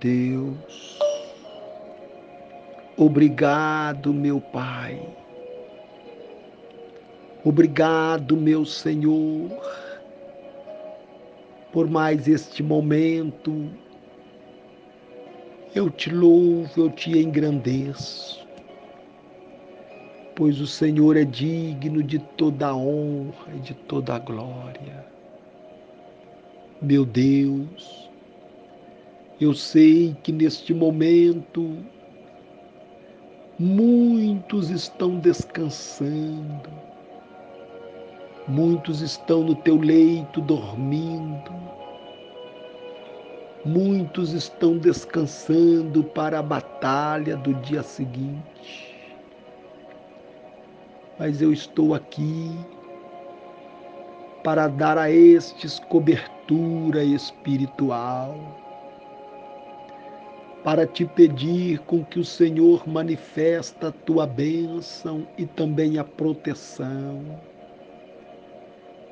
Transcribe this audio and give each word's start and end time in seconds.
Deus. 0.00 0.98
Obrigado, 2.96 4.12
meu 4.12 4.40
Pai. 4.40 5.00
Obrigado, 7.44 8.36
meu 8.36 8.64
Senhor, 8.64 9.50
por 11.72 11.90
mais 11.90 12.28
este 12.28 12.62
momento. 12.62 13.68
Eu 15.74 15.90
te 15.90 16.08
louvo, 16.08 16.70
eu 16.76 16.90
te 16.90 17.18
engrandeço, 17.18 18.46
pois 20.36 20.60
o 20.60 20.66
Senhor 20.66 21.16
é 21.16 21.24
digno 21.24 22.00
de 22.00 22.18
toda 22.18 22.68
a 22.68 22.76
honra 22.76 23.56
e 23.56 23.58
de 23.58 23.74
toda 23.74 24.14
a 24.14 24.18
glória. 24.20 25.04
Meu 26.80 27.04
Deus, 27.04 28.11
eu 29.42 29.54
sei 29.54 30.16
que 30.22 30.30
neste 30.30 30.72
momento 30.72 31.76
muitos 33.58 34.70
estão 34.70 35.18
descansando, 35.18 36.70
muitos 38.46 39.00
estão 39.00 39.42
no 39.42 39.56
teu 39.56 39.76
leito 39.76 40.40
dormindo, 40.40 41.52
muitos 43.64 44.32
estão 44.32 44.78
descansando 44.78 46.04
para 46.04 46.38
a 46.38 46.42
batalha 46.42 47.36
do 47.36 47.52
dia 47.54 47.82
seguinte. 47.82 48.96
Mas 51.18 51.42
eu 51.42 51.52
estou 51.52 51.94
aqui 51.94 52.48
para 54.44 54.68
dar 54.68 54.96
a 54.96 55.10
estes 55.10 55.80
cobertura 55.80 57.02
espiritual 57.02 58.61
para 60.64 60.86
te 60.86 61.04
pedir 61.04 61.80
com 61.80 62.04
que 62.04 62.20
o 62.20 62.24
Senhor 62.24 62.88
manifesta 62.88 63.88
a 63.88 63.92
tua 63.92 64.26
bênção 64.26 65.26
e 65.36 65.44
também 65.44 65.98
a 65.98 66.04
proteção. 66.04 67.40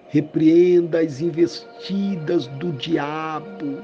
Repreenda 0.08 1.00
as 1.00 1.20
investidas 1.20 2.46
do 2.46 2.72
diabo 2.72 3.82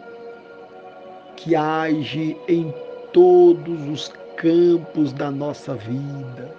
que 1.37 1.55
age 1.55 2.37
em 2.49 2.73
todos 3.13 3.89
os 3.89 4.13
campos 4.37 5.13
da 5.13 5.31
nossa 5.31 5.75
vida. 5.75 6.55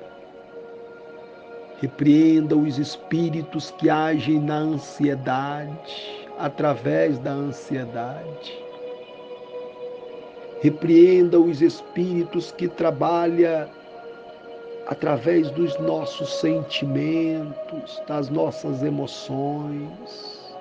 Repreenda 1.81 2.55
os 2.55 2.77
espíritos 2.77 3.71
que 3.71 3.89
agem 3.89 4.39
na 4.39 4.57
ansiedade, 4.57 6.27
através 6.37 7.19
da 7.19 7.31
ansiedade 7.31 8.66
Repreenda 10.61 11.39
os 11.39 11.61
espíritos 11.61 12.51
que 12.51 12.67
trabalham 12.67 13.69
através 14.87 15.51
dos 15.51 15.77
nossos 15.79 16.39
sentimentos, 16.39 18.01
das 18.07 18.29
nossas 18.29 18.81
emoções. 18.81 20.55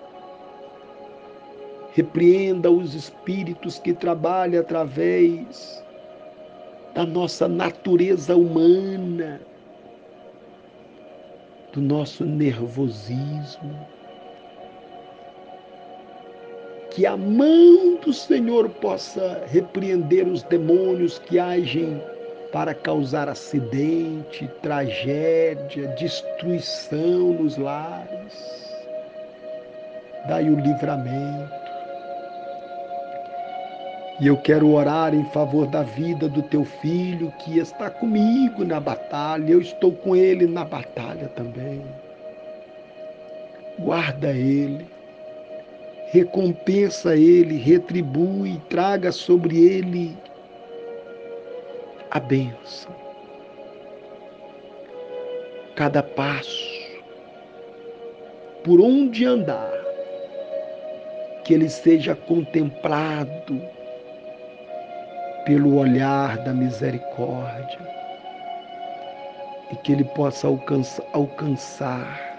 Repreenda 1.93 2.71
os 2.71 2.95
espíritos 2.95 3.79
que 3.79 3.95
trabalham 3.95 4.61
através 4.61 5.83
da 6.95 7.07
nossa 7.07 7.49
natureza 7.49 8.37
humana, 8.37 9.41
do 11.73 11.81
nosso 11.81 12.23
nervosismo 12.23 13.96
que 16.97 17.05
a 17.05 17.15
mão 17.15 17.97
do 17.97 18.11
Senhor 18.11 18.71
possa 18.71 19.45
repreender 19.49 20.27
os 20.27 20.43
demônios 20.43 21.19
que 21.19 21.39
agem 21.39 22.03
para 22.51 22.73
causar 22.73 23.29
acidente, 23.29 24.49
tragédia, 24.63 25.89
destruição 25.89 27.35
nos 27.35 27.59
lares. 27.59 28.73
Dai 30.27 30.49
o 30.49 30.59
livramento. 30.59 31.67
E 34.19 34.29
eu 34.29 34.39
quero 34.39 34.73
orar 34.73 35.15
em 35.15 35.25
favor 35.33 35.67
da 35.67 35.83
vida 35.83 36.31
do 36.31 36.41
teu 36.45 36.65
filho 36.65 37.31
que 37.41 37.59
está 37.59 37.91
comigo 37.91 38.65
na 38.65 38.81
batalha. 38.81 39.53
Eu 39.53 39.61
estou 39.61 39.93
com 39.93 40.17
ele 40.17 40.47
na 40.47 40.65
batalha 40.65 41.29
também. 41.37 41.83
Guarda 43.79 44.31
ele 44.31 44.96
recompensa 46.13 47.17
ele, 47.17 47.57
retribui, 47.57 48.61
traga 48.69 49.11
sobre 49.11 49.59
ele 49.59 50.17
a 52.11 52.21
bênção. 52.21 52.95
Cada 55.75 56.03
passo, 56.03 56.75
por 58.65 58.81
onde 58.81 59.25
andar, 59.25 59.73
que 61.45 61.55
ele 61.55 61.69
seja 61.69 62.15
contemplado 62.15 63.61
pelo 65.45 65.77
olhar 65.77 66.39
da 66.39 66.53
misericórdia 66.53 67.79
e 69.71 69.77
que 69.77 69.93
ele 69.93 70.05
possa 70.05 70.47
alcançar, 70.47 71.05
alcançar 71.13 72.37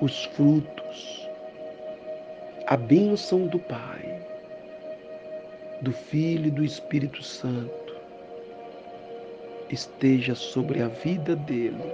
os 0.00 0.24
frutos 0.24 1.25
a 2.66 2.76
bênção 2.76 3.46
do 3.46 3.60
Pai, 3.60 4.26
do 5.82 5.92
Filho 5.92 6.48
e 6.48 6.50
do 6.50 6.64
Espírito 6.64 7.22
Santo 7.22 7.94
esteja 9.70 10.34
sobre 10.34 10.82
a 10.82 10.88
vida 10.88 11.36
dele, 11.36 11.92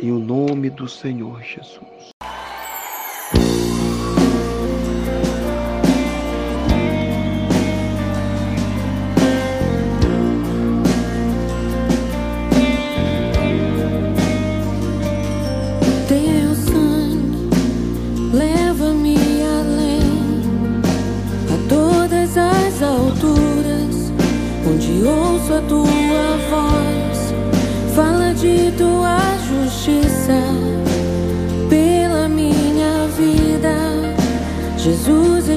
em 0.00 0.10
o 0.10 0.18
nome 0.18 0.70
do 0.70 0.88
Senhor 0.88 1.42
Jesus. 1.42 2.13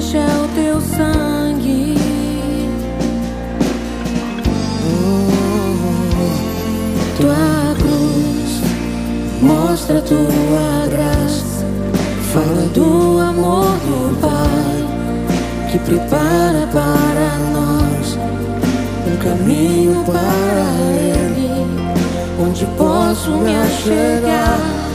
o 0.00 0.48
teu 0.54 0.80
sangue. 0.80 1.96
Oh, 4.86 5.26
tua 7.20 7.74
cruz 7.74 8.62
mostra 9.42 10.00
tua 10.00 10.86
graça, 10.88 11.66
fala 12.32 12.68
do 12.72 13.18
amor 13.20 13.66
do 13.66 14.20
Pai 14.20 14.78
que 15.72 15.78
prepara 15.80 16.68
para 16.72 17.38
nós 17.52 18.16
um 19.04 19.16
caminho 19.16 20.04
para 20.04 20.68
Ele, 20.94 21.66
onde 22.40 22.64
posso 22.76 23.32
me 23.32 23.56
achegar 23.56 24.87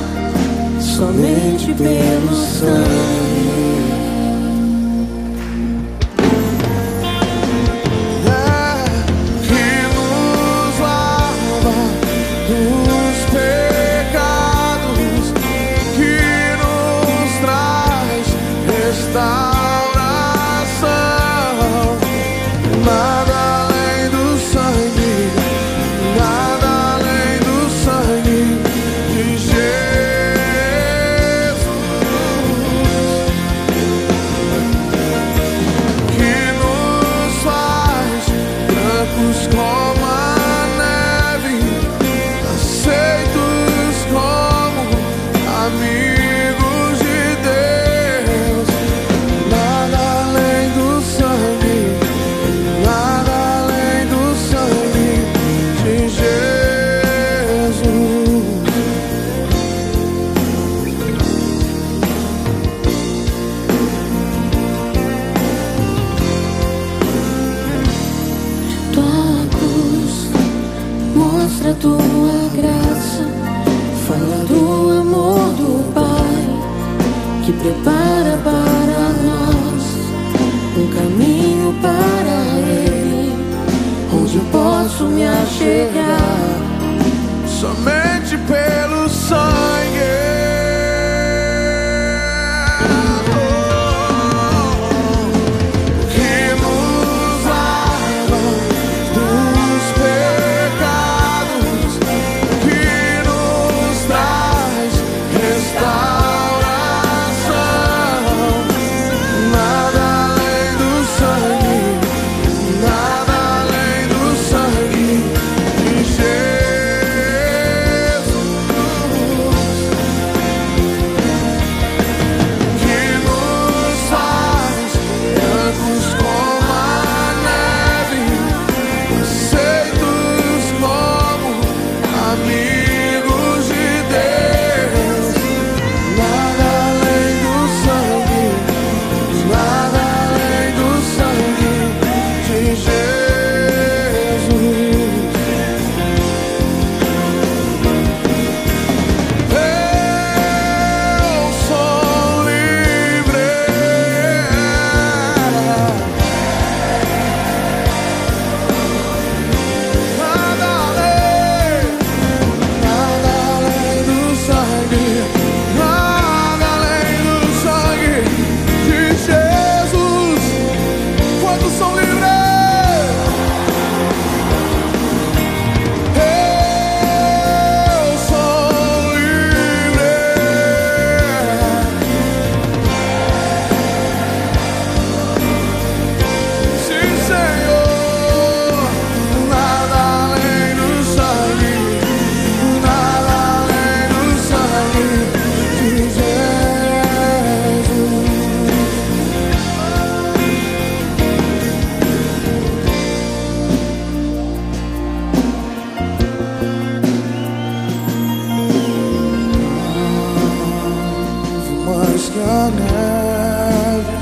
mais 212.04 212.30
que 212.30 212.40
a 212.40 212.70
neve, 212.70 214.16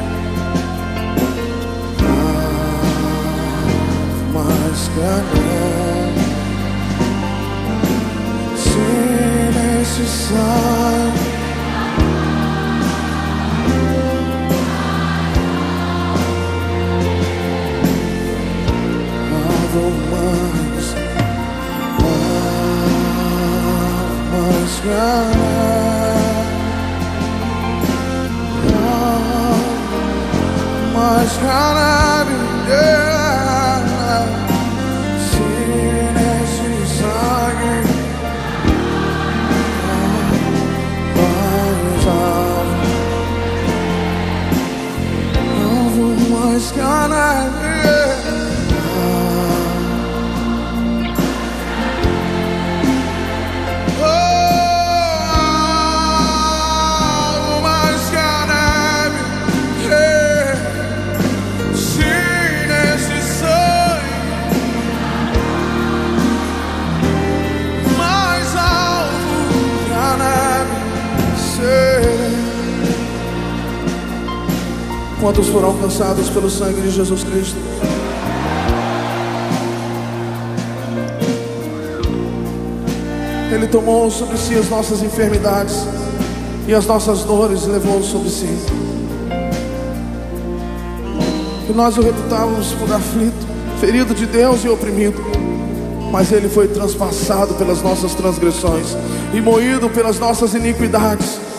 mais 4.33 4.81
que 4.93 5.01
a 5.01 5.17
neve, 5.33 6.25
se 8.55 8.87
necessário. 9.57 11.21
Lava 19.31 19.85
mais, 20.11 20.85
lava 22.01 22.31
mais 24.31 24.73
que 24.81 25.40
Quantos 75.31 75.47
foram 75.47 75.69
alcançados 75.69 76.29
pelo 76.29 76.49
sangue 76.49 76.81
de 76.81 76.91
Jesus 76.91 77.23
Cristo? 77.23 77.55
Ele 83.49 83.65
tomou 83.67 84.11
sobre 84.11 84.37
si 84.37 84.55
as 84.55 84.69
nossas 84.69 85.01
enfermidades 85.01 85.87
e 86.67 86.73
as 86.73 86.85
nossas 86.85 87.23
dores 87.23 87.65
levou 87.65 88.03
sobre 88.03 88.29
si 88.29 88.45
que 91.65 91.71
nós 91.71 91.97
o 91.97 92.01
reputávamos 92.01 92.73
por 92.73 92.91
aflito, 92.91 93.47
ferido 93.79 94.13
de 94.13 94.25
Deus 94.25 94.65
e 94.65 94.67
oprimido. 94.67 95.23
Mas 96.11 96.29
ele 96.33 96.49
foi 96.49 96.67
transpassado 96.67 97.53
pelas 97.53 97.81
nossas 97.81 98.13
transgressões 98.15 98.97
e 99.33 99.39
moído 99.39 99.89
pelas 99.89 100.19
nossas 100.19 100.53
iniquidades. 100.53 101.50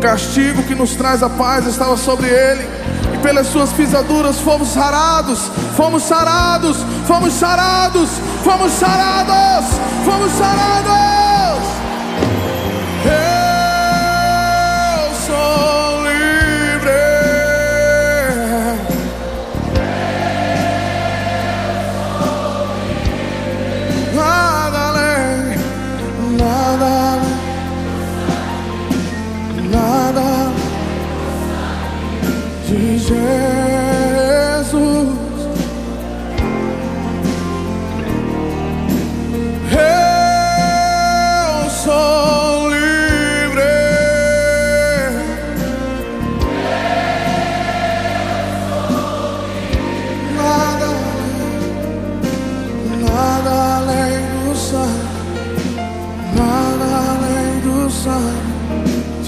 Castigo 0.00 0.62
que 0.62 0.74
nos 0.74 0.96
traz 0.96 1.22
a 1.22 1.28
paz 1.28 1.66
estava 1.66 1.96
sobre 1.96 2.26
ele, 2.26 2.66
e 3.14 3.18
pelas 3.18 3.48
suas 3.48 3.70
pisaduras 3.72 4.40
fomos 4.40 4.68
sarados, 4.68 5.50
fomos 5.76 6.02
sarados, 6.02 6.78
fomos 7.06 7.34
sarados, 7.34 8.08
fomos 8.42 8.72
sarados, 8.72 9.66
fomos 10.04 10.32
sarados. 10.32 11.10
Eu 11.14 11.19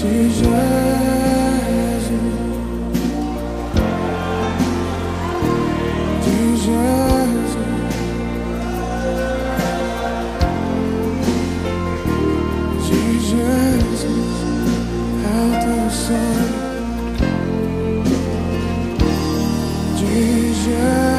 de 0.03 0.29
Jesus, 0.29 0.43
de 6.21 6.57
Jesus. 6.57 7.55
De 12.85 13.01
Jesus 13.19 14.03
é 15.23 15.35
o 15.39 15.55
de 19.95 20.53
Jesus. 20.53 21.13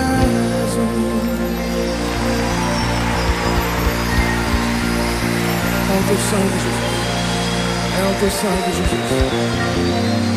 teu 6.07 6.19
sangue, 6.19 6.59
Jesus. 6.59 6.94
É 7.97 8.11
o 8.11 8.15
teu 8.19 8.31
sangue, 8.31 8.73
Jesus. 8.73 10.34